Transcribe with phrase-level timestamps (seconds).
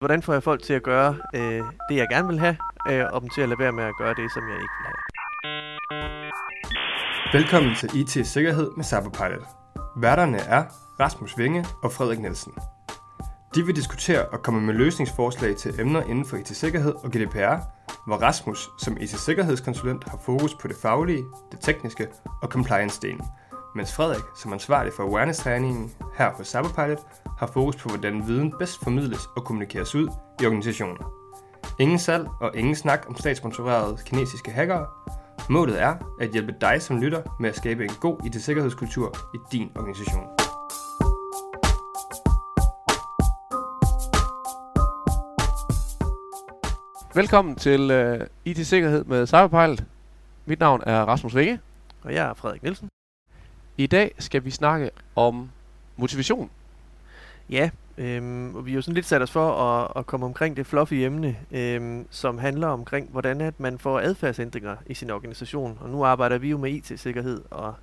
[0.00, 2.56] Hvordan får jeg folk til at gøre øh, det, jeg gerne vil have,
[2.90, 4.86] øh, og dem til at lade være med at gøre det, som jeg ikke vil
[4.86, 4.98] have?
[7.32, 9.46] Velkommen til IT Sikkerhed med Cyberpilot.
[9.96, 10.64] Værterne er
[11.00, 12.52] Rasmus Vinge og Frederik Nielsen.
[13.54, 17.56] De vil diskutere og komme med løsningsforslag til emner inden for IT-sikkerhed og GDPR,
[18.06, 22.08] hvor Rasmus som IT-sikkerhedskonsulent har fokus på det faglige, det tekniske
[22.42, 23.26] og compliance-delen,
[23.74, 27.00] mens Frederik som ansvarlig for awareness-træningen her hos Cyberpilot
[27.40, 30.08] har fokus på, hvordan viden bedst formidles og kommunikeres ud
[30.42, 30.98] i organisationen.
[31.78, 34.86] Ingen salg og ingen snak om statssponsorerede kinesiske hackere.
[35.50, 39.70] Målet er at hjælpe dig som lytter med at skabe en god IT-sikkerhedskultur i din
[39.76, 40.24] organisation.
[47.14, 49.84] Velkommen til uh, IT-sikkerhed med Cyberpilot.
[50.46, 51.60] Mit navn er Rasmus Vinge.
[52.02, 52.88] Og jeg er Frederik Nielsen.
[53.76, 55.50] I dag skal vi snakke om
[55.96, 56.50] motivation.
[57.50, 60.56] Ja, øhm, og vi har jo sådan lidt sat os for at, at komme omkring
[60.56, 65.78] det fluffy emne, øhm, som handler omkring, hvordan at man får adfærdsændringer i sin organisation.
[65.80, 67.74] Og nu arbejder vi jo med IT-sikkerhed, og,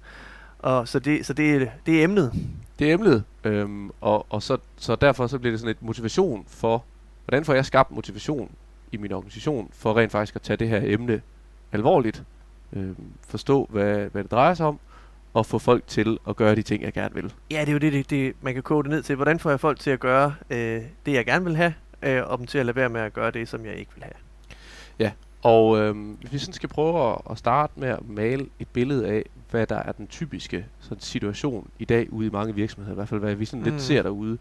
[0.60, 2.34] og så, det, så det, det er emnet.
[2.80, 6.46] Det er emnet, øhm, og, og så, så derfor så bliver det sådan et motivation
[6.48, 6.84] for,
[7.26, 8.52] hvordan får jeg skabt motivation
[8.92, 11.22] i min organisation for rent faktisk at tage det her emne
[11.72, 12.24] alvorligt,
[12.74, 12.96] øhm,
[13.28, 14.80] forstå hvad, hvad det drejer sig om,
[15.38, 17.34] og få folk til at gøre de ting, jeg gerne vil.
[17.52, 19.16] Ja, det er jo det, det, det man kan koge det ned til.
[19.16, 22.38] Hvordan får jeg folk til at gøre øh, det, jeg gerne vil have, øh, og
[22.38, 24.14] dem til at lade være med at gøre det, som jeg ikke vil have.
[25.00, 28.68] Ja, og øh, hvis vi sådan skal prøve at, at starte med at male et
[28.68, 32.94] billede af, hvad der er den typiske sådan, situation i dag ude i mange virksomheder,
[32.94, 33.70] i hvert fald hvad vi sådan mm.
[33.70, 34.38] lidt ser derude,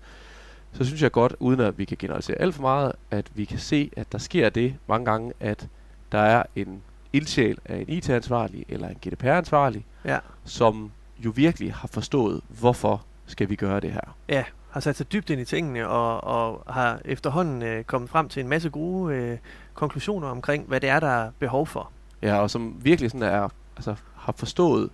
[0.72, 3.58] så synes jeg godt, uden at vi kan generalisere alt for meget, at vi kan
[3.58, 5.68] se, at der sker det mange gange, at
[6.12, 11.88] der er en ildsjæl af en IT-ansvarlig eller en GDPR-ansvarlig, Ja, som jo virkelig har
[11.88, 14.16] forstået, hvorfor skal vi gøre det her.
[14.28, 18.28] ja har sat sig dybt ind i tingene, og, og har efterhånden øh, kommet frem
[18.28, 19.38] til en masse gode øh,
[19.74, 21.90] konklusioner omkring, hvad det er, der er behov for.
[22.22, 24.90] Ja, og som virkelig sådan er, altså, har forstået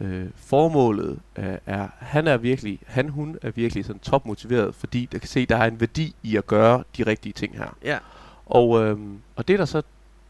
[0.00, 5.18] øh, formålet, øh, er, han er virkelig, han hun er virkelig sådan topmotiveret, fordi der
[5.18, 7.76] kan se, der er en værdi i at gøre de rigtige ting her.
[7.84, 7.98] Ja,
[8.46, 8.98] Og, øh,
[9.36, 9.82] og det der så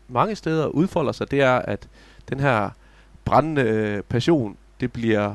[0.08, 1.88] mange steder udfolder sig, det er, at
[2.28, 2.70] den her
[3.24, 5.34] brændende øh, passion, det bliver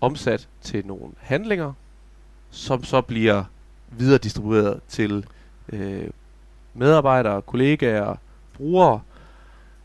[0.00, 1.72] omsat til nogle handlinger,
[2.50, 3.44] som så bliver
[3.90, 5.26] videre distribueret til
[5.72, 6.08] øh,
[6.74, 8.16] medarbejdere, kollegaer,
[8.56, 9.00] brugere.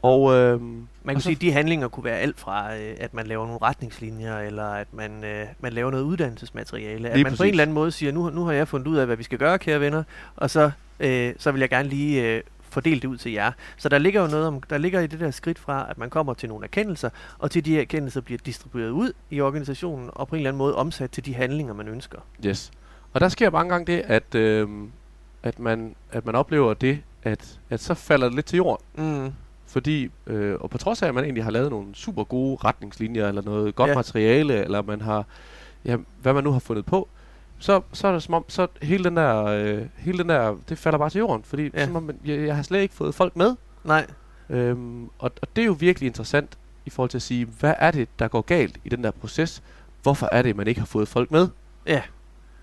[0.01, 3.13] Og, øh, man kan og sige, at de handlinger kunne være alt fra, øh, at
[3.13, 7.09] man laver nogle retningslinjer, eller at man, øh, man laver noget uddannelsesmateriale.
[7.09, 7.41] At man på præcis.
[7.41, 9.37] en eller anden måde siger, nu, nu har jeg fundet ud af, hvad vi skal
[9.37, 10.03] gøre, kære venner,
[10.35, 12.41] og så, øh, så vil jeg gerne lige øh,
[12.75, 13.51] fordele det ud til jer.
[13.77, 16.09] Så der ligger jo noget om, der ligger i det der skridt fra, at man
[16.09, 17.09] kommer til nogle erkendelser,
[17.39, 20.75] og til de erkendelser bliver distribueret ud i organisationen, og på en eller anden måde
[20.75, 22.19] omsat til de handlinger, man ønsker.
[22.45, 22.71] Yes.
[23.13, 24.67] Og der sker mange gange det, at, øh,
[25.43, 28.85] at, man, at man oplever det, at, at så falder det lidt til jorden.
[28.95, 29.33] Mm.
[29.67, 33.27] Fordi, øh, og på trods af, at man egentlig har lavet nogle super gode retningslinjer,
[33.27, 33.95] eller noget godt ja.
[33.95, 35.25] materiale, eller man har,
[35.85, 37.07] ja, hvad man nu har fundet på,
[37.59, 40.77] så, så er det som om, så hele den der, øh, hele den der, det
[40.77, 41.85] falder bare til jorden, fordi Ja.
[41.85, 43.55] som om, jeg, jeg har slet ikke fået folk med.
[43.83, 44.05] Nej,
[44.49, 47.91] Øhm, og, og det er jo virkelig interessant i forhold til at sige, hvad er
[47.91, 49.63] det, der går galt i den der proces?
[50.03, 51.47] Hvorfor er det, man ikke har fået folk med?
[51.87, 52.01] Ja.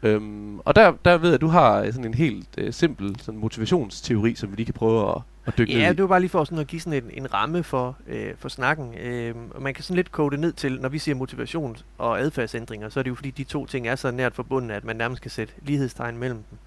[0.02, 3.40] Øhm, og der, der ved jeg, at du har sådan en helt øh, simpel sådan
[3.40, 5.96] motivationsteori, som vi lige kan prøve at, at dykke Ja, ned i.
[5.96, 8.48] det var bare lige for sådan at give sådan en, en ramme for, øh, for
[8.48, 8.94] snakken.
[8.98, 12.20] Øh, og man kan sådan lidt kode det ned til, når vi siger motivation og
[12.20, 14.96] adfærdsændringer, så er det jo fordi, de to ting er så nært forbundet, at man
[14.96, 16.58] nærmest kan sætte lighedstegn mellem dem.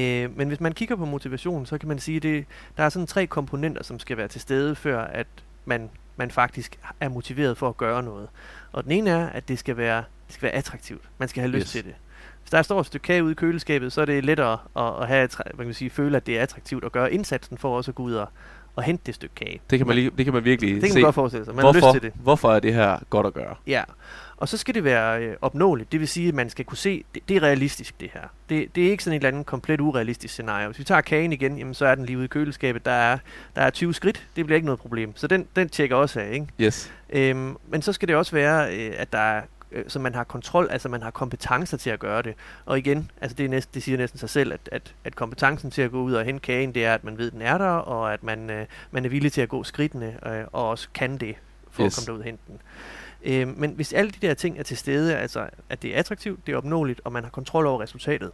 [0.00, 2.44] Øh, men hvis man kigger på motivation, så kan man sige, at det,
[2.76, 5.26] der er sådan tre komponenter, som skal være til stede, før at
[5.64, 8.28] man, man faktisk er motiveret for at gøre noget.
[8.72, 9.96] Og den ene er, at det skal være,
[10.26, 11.02] det skal være attraktivt.
[11.18, 11.70] Man skal have lyst Yes.
[11.72, 11.94] til det.
[12.42, 15.08] Hvis der står et stykke kage ude i køleskabet, så er det lettere at, at
[15.08, 17.90] have, hvad kan man sige, føle, at det er attraktivt at gøre indsatsen for også
[17.90, 18.28] at gå ud og,
[18.76, 19.60] og hente det stykke kage.
[19.70, 20.96] Det kan man, lige, det kan man virkelig Det kan se.
[20.98, 21.54] man godt forestille sig.
[21.54, 22.20] Man har hvorfor, lyst til det.
[22.22, 23.54] hvorfor er det her godt at gøre?
[23.66, 23.82] Ja.
[24.36, 25.92] Og så skal det være øh, opnåeligt.
[25.92, 28.20] Det vil sige, at man skal kunne se, det, det er realistisk det her.
[28.48, 30.66] Det, det er ikke sådan et eller andet komplet urealistisk scenarie.
[30.66, 32.84] Hvis vi tager kagen igen, jamen, så er den lige ude i køleskabet.
[32.84, 33.18] Der er,
[33.56, 34.26] der er 20 skridt.
[34.36, 35.16] Det bliver ikke noget problem.
[35.16, 36.32] Så den, den tjekker også af.
[36.32, 36.46] Ikke?
[36.60, 36.92] Yes.
[37.10, 40.24] Øhm, men så skal det også være, øh, at der er øh, så man har
[40.24, 42.34] kontrol, altså man har kompetencer til at gøre det.
[42.64, 45.70] Og igen, altså det, er næsten, det siger næsten sig selv, at, at, at kompetencen
[45.70, 47.58] til at gå ud og hente kagen, det er, at man ved, at den er
[47.58, 50.88] der, og at man, øh, man er villig til at gå skridtene, øh, og også
[50.94, 51.34] kan det,
[51.70, 51.86] for yes.
[51.86, 51.98] Yes.
[51.98, 52.58] at komme derud og hente den.
[53.24, 56.46] Øh, men hvis alle de der ting er til stede, altså at det er attraktivt,
[56.46, 58.30] det er opnåeligt, og man har kontrol over resultatet,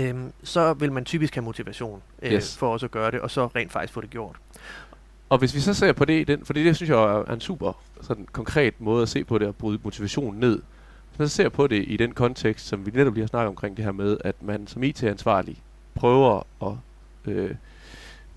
[0.00, 2.56] øh, så vil man typisk have motivation øh, Yes.
[2.56, 4.36] for også at gøre det, og så rent faktisk få det gjort.
[5.28, 7.40] Og hvis vi så ser på det, i den, fordi det synes jeg er en
[7.40, 7.72] super
[8.02, 10.62] sådan, konkret måde at se på det og bryde motivationen ned.
[11.10, 13.48] Hvis man så ser på det i den kontekst, som vi netop lige har snakket
[13.48, 15.56] omkring det her med, at man som IT-ansvarlig
[15.94, 16.72] prøver at
[17.32, 17.54] øh,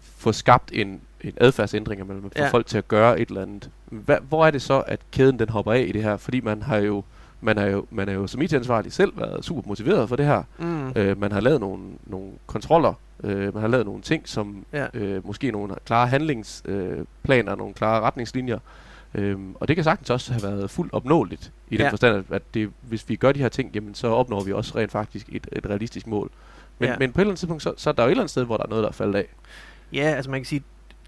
[0.02, 2.50] få skabt en, en adfærdsændring, man få Ja.
[2.50, 3.70] folk til at gøre et eller andet.
[3.90, 6.18] Hva, hvor er det så, at kæden den hopper af i det her?
[6.18, 7.04] Fordi man har jo,
[7.42, 10.44] man er jo, man er jo som IT-ansvarlig selv været super motiveret for det her.
[10.60, 10.92] Mm.
[10.96, 12.94] Øh, man har lavet nogle, nogle kontroller,
[13.24, 14.88] øh, man har lavet nogle ting, som Ja.
[14.94, 18.60] øh, måske nogle klare handlingsplaner, øh, nogle klare retningslinjer.
[19.16, 21.90] Øhm, og det kan sagtens også have været fuldt opnåeligt i den Ja.
[21.92, 24.74] forstand, at- at det, hvis vi gør de her ting, jamen, så opnår vi også
[24.78, 26.30] rent faktisk et, et realistisk mål.
[26.80, 26.96] Men, Ja.
[27.00, 28.44] men på et eller andet tidspunkt, så, så er der jo et eller andet sted,
[28.44, 29.26] hvor der er noget, der er faldet af.
[29.94, 30.64] Ja, altså man kan sige,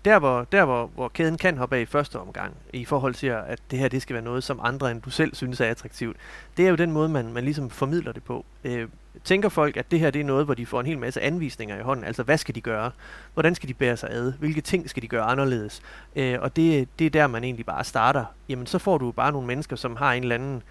[0.05, 3.27] der hvor, der hvor, hvor kæden kan hoppe af i første omgang, i forhold til,
[3.27, 6.17] at det her det skal være noget, som andre end du selv synes er attraktivt,
[6.57, 8.45] det er jo den måde, man, man ligesom formidler det på.
[8.63, 8.87] Øh,
[9.23, 11.79] tænker folk, at det her det er noget, hvor de får en hel masse anvisninger
[11.79, 12.91] i hånden, altså hvad skal de gøre?
[13.33, 14.33] Hvordan skal de bære sig ad?
[14.39, 15.81] Hvilke ting skal de gøre anderledes?
[16.15, 18.25] Øh, og det, det er der, man egentlig bare starter.
[18.49, 20.63] Jamen så får du bare nogle mennesker, som har en eller anden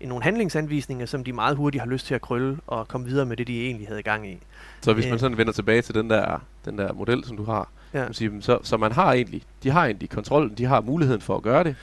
[0.00, 3.36] nogle handlingsanvisninger, som de meget hurtigt har lyst til at krølle og komme videre med
[3.36, 4.38] det, de egentlig havde gang i.
[4.80, 5.10] Så hvis Øh.
[5.10, 8.12] man sådan vender tilbage til den der, den der model, som du har, Ja.
[8.12, 11.42] sige, så, så man har egentlig, de har egentlig kontrollen, de har muligheden for at
[11.42, 11.76] gøre det.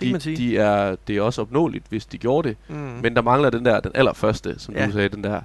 [0.00, 0.36] Det kan man sige.
[0.36, 2.56] De, de er, det er også opnåeligt, hvis de gjorde det.
[2.68, 2.74] Mm.
[2.76, 4.86] Men der mangler den der, den allerførste, som Ja.
[4.86, 5.40] du sagde, den der,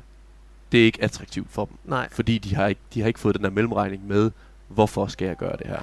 [0.72, 1.78] det er ikke attraktivt for dem.
[1.86, 2.08] Nej.
[2.12, 4.32] Fordi de har, ikke, de har ikke fået den der mellemregning med,
[4.68, 5.80] hvorfor skal jeg gøre det her?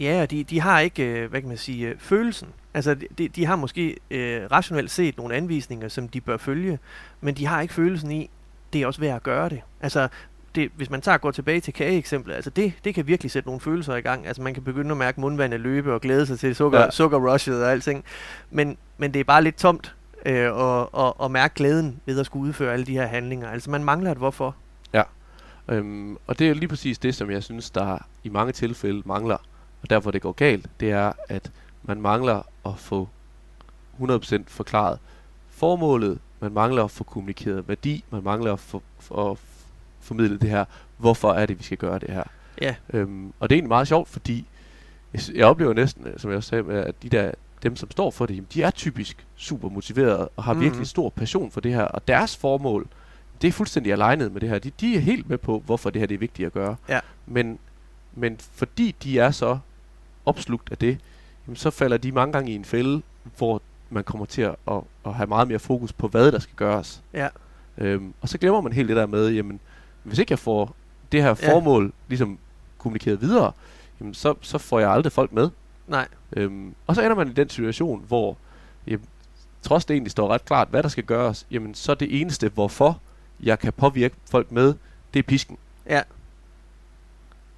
[0.00, 2.48] Ja, og de, de har ikke, øh, hvad kan man sige, øh, følelsen.
[2.74, 6.78] Altså, de, de har måske øh, rationelt set nogle anvisninger, som de bør følge,
[7.20, 8.30] men de har ikke følelsen i,
[8.72, 9.60] det er også værd at gøre det.
[9.80, 10.08] Altså,
[10.54, 13.60] det, hvis man tager går tilbage til kageeksemplet, altså det, det kan virkelig sætte nogle
[13.60, 14.26] følelser i gang.
[14.26, 16.84] Altså man kan begynde at mærke mundvandet løbe og glæde sig til sukker, Ja.
[16.84, 16.90] ja.
[16.90, 18.04] sukkerrushet og alting.
[18.50, 19.94] Men, men det er bare lidt tomt
[20.26, 23.48] øh, og, og, og mærke glæden ved at skulle udføre alle de her handlinger.
[23.50, 24.56] Altså man mangler et hvorfor.
[25.68, 29.36] Øhm, og det er lige præcis det, som jeg synes, der i mange tilfælde mangler,
[29.82, 31.50] og derfor det går galt, det er, at
[31.82, 33.08] man mangler at få
[34.00, 34.98] 100% forklaret
[35.48, 39.38] formålet, man mangler at få kommunikeret værdi, man mangler at få for, at
[40.00, 40.64] formidle det her,
[40.96, 42.22] hvorfor er det, vi skal gøre det her.
[42.60, 44.46] Ja, Øhm, og det er egentlig meget sjovt, fordi
[45.12, 47.30] jeg, jeg oplever næsten, øh, som jeg også sagde, at de der,
[47.62, 50.62] dem, som står for det, jamen, de er typisk super motiverede og har Mhm.
[50.62, 51.82] virkelig stor passion for det her.
[51.82, 52.86] Og deres formål,
[53.42, 54.58] det er fuldstændig alignet med det her.
[54.58, 56.76] De, de er helt med på, hvorfor det her det er vigtigt at gøre.
[56.88, 57.00] Ja.
[57.26, 57.58] Men,
[58.14, 59.58] men fordi de er så
[60.26, 60.98] opslugt af det,
[61.46, 63.02] jamen, så falder de mange gange i en fælde,
[63.38, 66.54] hvor man kommer til at, at, at have meget mere fokus på, hvad der skal
[66.56, 67.02] gøres.
[67.14, 67.28] ja,
[67.78, 69.60] Øhm, og så glemmer man helt det der med, jamen,
[70.02, 70.74] hvis ikke jeg får
[71.12, 71.52] det her Ja.
[71.54, 72.38] formål ligesom
[72.78, 73.52] kommunikeret videre,
[74.00, 75.50] jamen, så, så får jeg aldrig folk med.
[75.88, 78.36] nej, Øhm, og så ender man i den situation, hvor
[78.86, 79.04] jamen,
[79.62, 83.00] trods det egentlig står ret klart, hvad der skal gøres, jamen, så det eneste, hvorfor
[83.42, 84.74] jeg kan påvirke folk med,
[85.14, 85.56] det er pisken.
[85.88, 86.02] ja.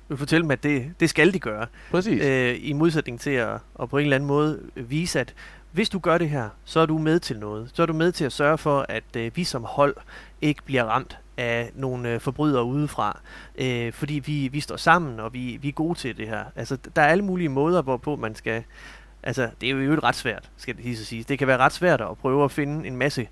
[0.08, 1.66] Du vil fortælle dem, at det, det skal de gøre.
[1.90, 2.22] Præcis.
[2.22, 5.34] øh, i modsætning til at, at på en eller anden måde vise, at
[5.72, 7.70] hvis du gør det her, så er du med til noget.
[7.74, 9.96] Så er du med til at sørge for, at øh, vi som hold
[10.40, 13.20] ikke bliver ramt af nogle øh, forbrydere udefra,
[13.58, 16.44] øh, fordi vi, vi står sammen, og vi, vi er gode til det her.
[16.56, 18.64] Altså, der er alle mulige måder, hvorpå man skal...
[19.22, 21.22] Altså, det er jo ikke ret svært, skal det lige så sige.
[21.22, 23.28] Det kan være ret svært at prøve at finde en masse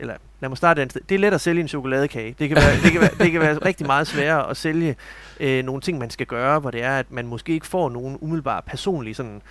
[0.00, 1.00] eller lad mig starte et sted.
[1.08, 2.34] Det er let at sælge en chokoladekage.
[2.38, 4.96] Det kan være, det kan være, det kan være rigtig meget sværere at sælge
[5.40, 8.18] øh, nogle ting, man skal gøre, hvor det er, at man måske ikke får nogen
[8.20, 9.42] umiddelbar personlig sådan,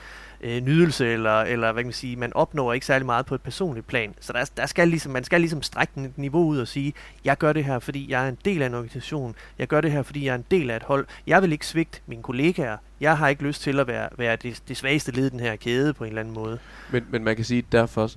[0.42, 3.42] øh, nydelse, eller, eller hvad kan man sige, man opnår ikke særlig meget på et
[3.42, 4.16] personligt plan.
[4.20, 6.94] Så der, der skal ligesom, man skal ligesom strække et niveau ud og sige,
[7.26, 9.36] jeg gør det her, fordi jeg er en del af en organisation.
[9.60, 11.06] Jeg gør det her, fordi jeg er en del af et hold.
[11.28, 12.78] Jeg vil ikke svigte mine kollegaer.
[13.00, 15.56] Jeg har ikke lyst til at være, være det, det svageste led i den her
[15.56, 16.60] kæde på en eller anden måde.
[16.92, 18.12] Men, men man kan sige, derfor,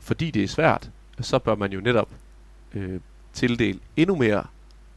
[0.00, 0.90] fordi det er svært,
[1.20, 2.08] så bør man jo netop
[2.74, 3.00] øh,
[3.32, 4.44] tildele endnu mere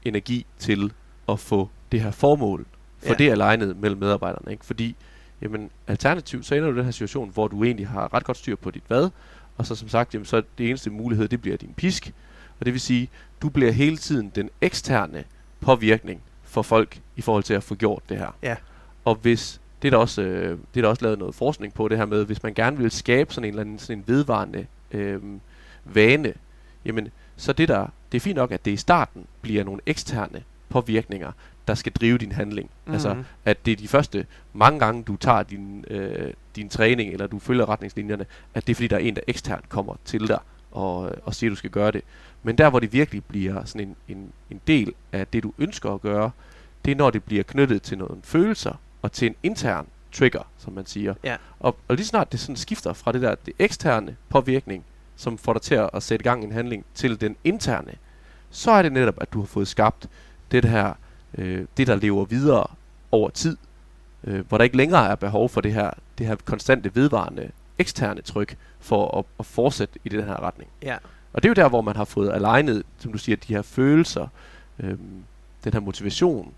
[0.06, 0.94] energi til
[1.30, 2.66] at få det her formål,
[3.00, 3.14] for Ja.
[3.14, 4.52] det er alignet mellem medarbejderne.
[4.52, 4.66] Ikke?
[4.66, 4.96] Fordi
[5.42, 8.38] jamen, alternativt, så ender du i den her situation, hvor du egentlig har ret godt
[8.38, 9.10] styr på dit hvad,
[9.58, 12.14] og så som sagt, jamen, så det eneste mulighed, det bliver din pisk,
[12.60, 13.10] og det vil sige,
[13.42, 15.24] du bliver hele tiden den eksterne
[15.62, 18.36] påvirkning for folk i forhold til at få gjort det her.
[18.44, 18.56] Ja.
[19.06, 21.88] Og hvis det er der også, øh, det er der også lavet noget forskning på
[21.88, 24.66] det her med, hvis man gerne vil skabe sådan en eller anden sådan en vedvarende
[24.92, 25.22] øh,
[25.86, 26.34] vane,
[26.86, 30.44] jamen så det der, det er fint nok, at det i starten bliver nogle eksterne
[30.70, 31.32] påvirkninger,
[31.68, 32.70] der skal drive din handling.
[32.86, 32.94] Mm.
[32.94, 37.28] Altså, at det er de første mange gange, du tager din, øh, din træning, eller
[37.28, 40.40] du følger retningslinjerne, at det er fordi, der er en, der eksternt kommer til dig
[40.72, 42.02] og, og siger, at du skal gøre det.
[42.44, 45.92] Men der, hvor det virkelig bliver sådan en, en, en del af det, du ønsker
[45.92, 46.32] at gøre,
[46.86, 50.74] det er, når det bliver knyttet til nogle følelser og til en intern trigger, som
[50.74, 51.14] man siger.
[51.24, 51.36] Ja.
[51.60, 54.84] Og, og lige snart det sådan skifter fra det der det eksterne påvirkning,
[55.16, 57.94] som får dig til at, sætte gang i en handling, til den interne,
[58.50, 60.10] så er det netop, at du har fået skabt
[60.52, 60.94] det her,
[61.38, 62.68] øh, det der lever videre
[63.12, 63.58] over tid,
[64.24, 68.22] øh, hvor der ikke længere er behov for det her, det her konstante vedvarende eksterne
[68.22, 70.70] tryk for at, at fortsætte i den her retning.
[70.84, 70.98] Ja.
[71.34, 73.62] Og det er jo der, hvor man har fået alignet, som du siger, de her
[73.62, 74.28] følelser,
[74.80, 75.24] øhm,
[75.64, 76.54] den her motivation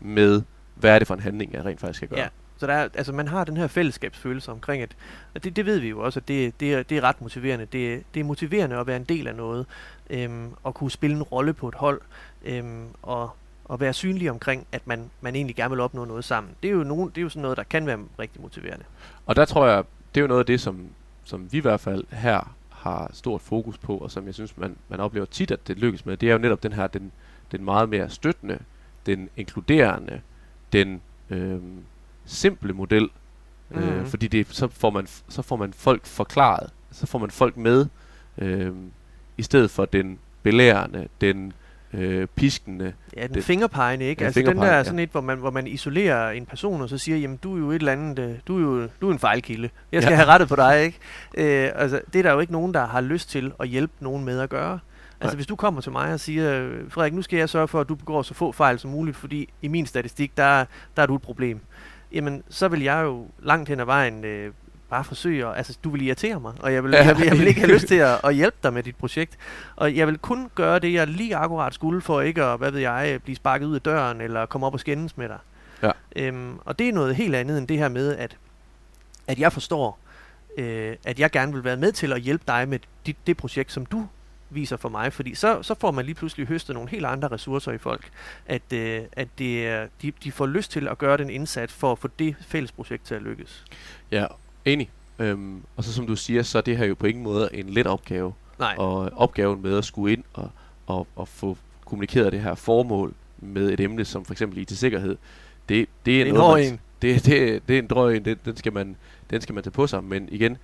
[0.00, 0.42] med,
[0.74, 2.20] hvad er det for en handling, jeg rent faktisk skal gøre.
[2.20, 2.28] Ja.
[2.60, 4.96] Så der er, altså man har den her fællesskabsfølelse omkring, at,
[5.34, 7.64] at det, det ved vi jo også, at det, det, er, det er ret motiverende.
[7.64, 9.66] Det, det er motiverende at være en del af noget,
[10.10, 12.00] øhm, og kunne spille en rolle på et hold,
[12.44, 13.30] øhm, og,
[13.64, 16.52] og være synlig omkring, at man, man egentlig gerne vil opnå noget sammen.
[16.62, 18.84] Det er, jo nogen, det er jo sådan noget, der kan være rigtig motiverende.
[19.26, 20.88] Og der tror jeg, det er jo noget af det, som,
[21.24, 24.76] som vi i hvert fald her har stort fokus på, og som jeg synes, man,
[24.88, 27.12] man oplever tit, at det lykkes med, det er jo netop den her, den,
[27.52, 28.58] den meget mere støttende,
[29.06, 30.20] den inkluderende,
[30.72, 31.60] den øh,
[32.30, 33.08] simple model,
[33.70, 33.78] mm.
[33.78, 37.56] øh, fordi det, så, får man, så får man folk forklaret, så får man folk
[37.56, 37.86] med,
[38.38, 38.72] øh,
[39.38, 41.52] i stedet for den belærende, den
[41.92, 42.92] øh, piskende.
[43.16, 44.22] Ja, den det, fingerpegende, ikke?
[44.22, 46.82] Ja, altså den der fingerpegende, er sådan et, hvor man, hvor man isolerer en person,
[46.82, 49.08] og så siger, jamen du er jo et eller andet, øh, du er jo du
[49.08, 49.70] er en fejlkilde.
[49.92, 50.18] Jeg skal Ja.
[50.18, 50.24] ja.
[50.24, 50.98] have rettet på dig, ikke?
[51.64, 54.24] Øh, altså, det er der jo ikke nogen, der har lyst til at hjælpe nogen
[54.24, 54.78] med at gøre.
[55.20, 55.36] Altså Nej.
[55.36, 57.88] hvis du kommer til mig og siger, øh, Frederik, nu skal jeg sørge for, at
[57.88, 60.64] du begår så få fejl som muligt, fordi i min statistik, der,
[60.96, 61.60] der er du et problem.
[62.12, 64.52] Jamen, så vil jeg jo langt hen ad vejen øh,
[64.90, 67.04] bare forsøge at, altså du vil irritere mig, og jeg vil, Ja.
[67.06, 69.38] jeg, vil, jeg vil ikke have lyst til at, at hjælpe dig med dit projekt.
[69.76, 72.80] Og jeg vil kun gøre det, jeg lige akkurat skulle for ikke at, hvad ved
[72.80, 75.38] jeg, blive sparket ud af døren, eller komme op og skændes med dig.
[75.82, 75.90] Ja.
[76.16, 78.36] Øhm, og det er noget helt andet end det her med, at,
[79.26, 79.98] at jeg forstår,
[80.58, 83.72] øh, at jeg gerne vil være med til at hjælpe dig med dit, det projekt,
[83.72, 84.06] som du
[84.50, 87.72] viser for mig, fordi så, så får man lige pludselig høstet nogle helt andre ressourcer
[87.72, 88.10] i folk,
[88.46, 91.92] at, øh, at det er, de, de får lyst til at gøre den indsats for
[91.92, 93.64] at få det fælles projekt til at lykkes.
[94.10, 94.26] Ja,
[94.64, 94.90] enig.
[95.18, 97.68] Øhm, og så som du siger, så er det her jo på ingen måde en
[97.70, 98.32] let opgave.
[98.58, 100.50] Nej, Og opgaven med at skulle ind og,
[100.86, 105.16] og, og få kommunikeret det her formål med et emne som for eksempel IT-sikkerhed,
[105.68, 106.80] det, det er det er en noget, hård man, en.
[107.02, 108.96] det, det, det er en drøg en, det, den, skal man,
[109.30, 110.04] den skal man tage på sig.
[110.04, 110.56] Men igen,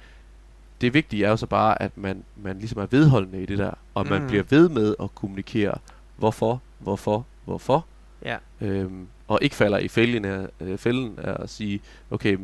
[0.81, 3.71] det vigtige er jo så bare, at man, man ligesom er vedholdende i det der,
[3.95, 4.11] og mm.
[4.11, 5.75] man bliver ved med at kommunikere,
[6.17, 7.87] hvorfor, hvorfor, hvorfor,
[8.25, 8.37] Ja.
[8.61, 11.81] øhm, og ikke falder i fælden af, øh, fælden af at sige,
[12.11, 12.39] okay,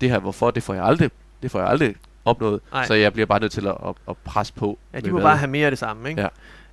[0.00, 1.10] det her hvorfor, det får jeg aldrig,
[1.42, 1.94] det får jeg aldrig
[2.24, 2.86] opnået, Nej.
[2.86, 4.78] så jeg bliver bare nødt til at, at, at presse på.
[4.94, 6.28] Ja, de må hvad- bare have mere af det samme, ikke?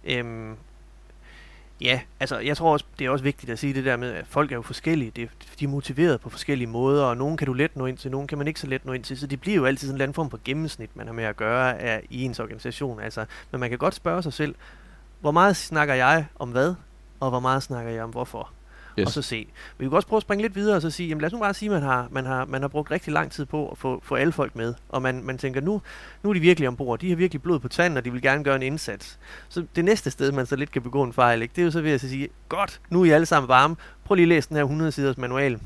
[0.06, 0.20] Ja.
[0.20, 0.56] Øhm,
[1.82, 4.28] ja, altså jeg tror også, det er også vigtigt at sige det der med, at
[4.28, 5.12] folk er jo forskellige.
[5.16, 8.12] Det, de er motiveret på forskellige måder, og nogen kan du let nå ind til,
[8.12, 9.18] nogen kan man ikke så let nå ind til.
[9.18, 11.24] Så det bliver jo altid sådan en eller anden form for gennemsnit, man har med
[11.24, 13.00] at gøre af, i ens organisation.
[13.00, 14.56] Altså, men man kan godt spørge sig selv,
[15.20, 16.76] hvor meget snakker jeg om hvad,
[17.20, 18.52] og hvor meget snakker jeg om hvorfor?
[19.00, 19.06] Yes.
[19.06, 19.48] Og så se.
[19.78, 21.40] Vi kan også prøve at springe lidt videre og så sige, jamen lad os nu
[21.40, 23.78] bare sige, at man har, man har, man har brugt rigtig lang tid på at
[23.78, 24.74] få, få alle folk med.
[24.90, 25.82] Og man, man tænker, nu,
[26.24, 27.00] nu er de virkelig ombord.
[27.00, 29.20] De har virkelig blod på tanden, og de vil gerne gøre en indsats.
[29.50, 31.72] Så det næste sted, man så lidt kan begå en fejl, ikke, det er jo
[31.72, 33.76] så ved at sige, godt, nu er I alle sammen varme.
[34.06, 35.60] Prøv lige at læse den her 100 siders manual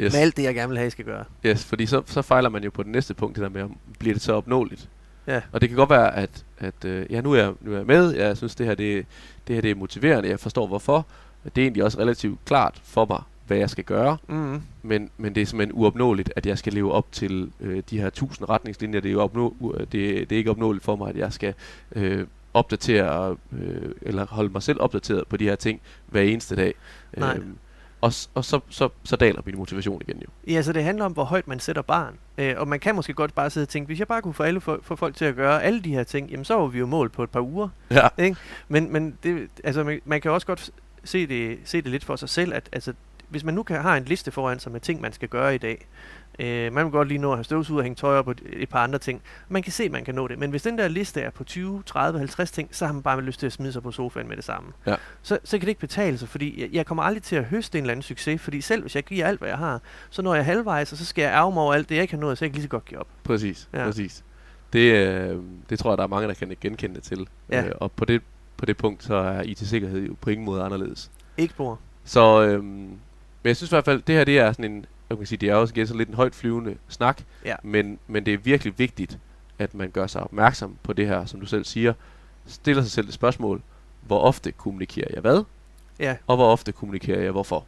[0.00, 0.12] yes.
[0.12, 1.24] med alt det, jeg gerne vil have, I skal gøre.
[1.46, 3.76] yes, fordi så, så fejler man jo på det næste punkt, det der med, om
[3.98, 4.88] bliver det så opnåeligt.
[5.26, 5.40] Ja.
[5.52, 7.86] Og det kan godt være, at, at øh, ja, nu er, jeg, nu er jeg
[7.86, 9.06] med, jeg synes, det her, det,
[9.48, 11.06] det her det er motiverende, jeg forstår hvorfor.
[11.54, 14.62] Det er egentlig også relativt klart for mig, hvad jeg skal gøre, Mm.
[14.82, 18.10] men, men det er simpelthen uopnåeligt, at jeg skal leve op til øh, de her
[18.10, 19.00] tusind retningslinjer.
[19.00, 21.54] Det er, jo opnå, u- det, det er ikke opnåeligt for mig, at jeg skal
[21.92, 26.74] øh, opdatere, øh, eller holde mig selv opdateret på de her ting hver eneste dag.
[27.16, 27.34] Nej.
[27.36, 27.56] Øhm,
[28.00, 30.52] og og så, så, så daler min motivation igen jo.
[30.52, 32.14] Ja, så det handler om, hvor højt man sætter barn.
[32.38, 34.42] Øh, og man kan måske godt bare sidde og tænke, hvis jeg bare kunne få,
[34.42, 36.78] alle, få, få folk til at gøre alle de her ting, jamen så var vi
[36.78, 37.68] jo mål på et par uger.
[37.90, 38.08] Ja.
[38.68, 40.70] Men, men det, altså, man, man kan også godt
[41.08, 42.92] se det, se det lidt for sig selv, at altså,
[43.28, 45.58] hvis man nu kan, har en liste foran sig med ting, man skal gøre i
[45.58, 45.86] dag,
[46.38, 48.68] øh, man vil godt lige nå at have støvsuget og hænge tøj op og et,
[48.68, 49.22] par andre ting.
[49.48, 50.38] Man kan se, at man kan nå det.
[50.38, 53.20] Men hvis den der liste er på 20, 30, 50 ting, så har man bare
[53.20, 54.72] lyst til at smide sig på sofaen med det samme.
[54.86, 54.94] Ja.
[55.22, 57.78] Så, så kan det ikke betale sig, fordi jeg, jeg kommer aldrig til at høste
[57.78, 60.34] en eller anden succes, fordi selv hvis jeg giver alt, hvad jeg har, så når
[60.34, 62.38] jeg halvvejs, og så skal jeg ærge mig over alt det, jeg ikke har nået,
[62.38, 63.08] så jeg kan lige så godt give op.
[63.24, 63.84] Præcis, ja.
[63.84, 64.24] præcis.
[64.72, 65.38] Det, øh,
[65.70, 67.28] det tror jeg, der er mange, der kan genkende det til.
[67.50, 67.64] Ja.
[67.64, 68.22] Øh, og på det,
[68.56, 71.10] på det punkt, så er IT-sikkerhed jo på ingen måde anderledes.
[71.36, 71.78] Ikke spor.
[72.04, 72.98] Så, øhm, men
[73.44, 75.48] jeg synes i hvert fald, det her det er sådan en, jeg kan sige, det
[75.50, 77.54] er også igen sådan lidt en højt flyvende snak, Ja.
[77.62, 79.18] men, men det er virkelig vigtigt,
[79.58, 81.92] at man gør sig opmærksom på det her, som du selv siger,
[82.46, 83.62] stiller sig selv et spørgsmål,
[84.06, 85.42] hvor ofte kommunikerer jeg hvad,
[85.98, 87.64] Ja, og hvor ofte kommunikerer jeg hvorfor.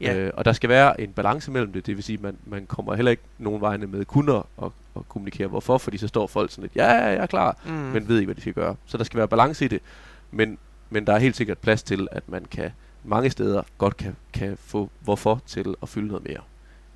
[0.00, 0.16] ja.
[0.18, 2.66] Øh, og der skal være en balance mellem det, det vil sige, at man, man
[2.66, 6.26] kommer heller ikke nogen vegne med kun at, at, at kommunikere hvorfor, fordi så står
[6.26, 7.70] folk sådan lidt, ja, ja, jeg er klar, mm.
[7.72, 8.76] men ved ikke, hvad de skal gøre.
[8.86, 9.80] Så der skal være balance i det,
[10.32, 10.58] men,
[10.90, 12.70] men der er helt sikkert plads til, at man kan
[13.04, 16.40] mange steder godt kan, kan få hvorfor til at fylde noget mere.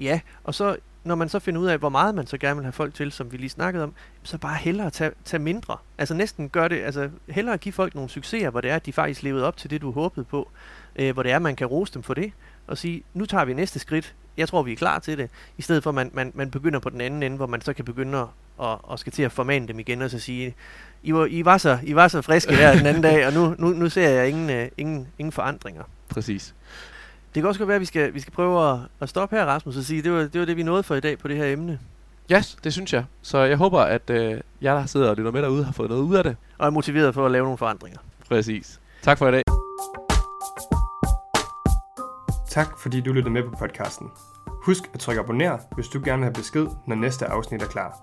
[0.01, 2.65] Ja, og så når man så finder ud af, hvor meget man så gerne vil
[2.65, 5.77] have folk til, som vi lige snakkede om, så bare hellere tage, tage mindre.
[5.99, 8.93] Altså næsten gør det, altså hellere give folk nogle succeser, hvor det er, at de
[8.93, 10.49] faktisk levede op til det, du håbede på.
[10.97, 12.33] Øh, hvor det er, man kan rose dem for det,
[12.67, 14.15] og sige, nu tager vi næste skridt.
[14.37, 15.31] Jeg tror, vi er klar til det.
[15.59, 17.73] I stedet for, at man, man, man begynder på den anden ende, hvor man så
[17.73, 20.55] kan begynde at, og, og skal til at formane dem igen, og så sige,
[21.03, 23.55] I var, I var, så, I var så friske her den anden dag, og nu,
[23.59, 25.83] nu, nu ser jeg ingen, øh, ingen, ingen forandringer.
[26.09, 26.55] Præcis.
[27.37, 29.45] Det kan også godt være, at vi skal, vi skal prøve at, at stoppe her,
[29.45, 31.37] Rasmus, og sige, det var, det var det, vi nåede for i dag på det
[31.37, 31.79] her emne.
[32.31, 33.05] Ja, yes, det synes jeg.
[33.23, 36.03] Så jeg håber, at øh, jer, der sidder og lytter med derude, har fået noget
[36.03, 36.37] ud af det.
[36.59, 37.99] Og er motiveret for at lave nogle forandringer.
[38.29, 38.81] Præcis.
[39.03, 39.43] Tak for i dag.
[42.49, 44.11] Tak fordi du lyttede med på podcasten.
[44.49, 47.99] Husk at trykke abonner, hvis du gerne vil have besked, når næste afsnit er klar.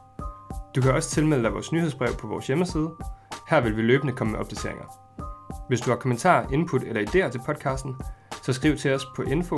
[0.76, 2.90] Du kan også tilmelde dig vores nyhedsbrev på vores hjemmeside.
[3.50, 4.86] Her vil vi løbende komme med opdateringer.
[5.68, 7.96] Hvis du har kommentarer, input eller idéer til podcasten,
[8.46, 9.58] så skriv til os på info